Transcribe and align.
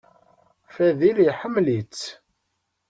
Fadil 0.73 1.17
iḥemmel-itt. 1.29 2.03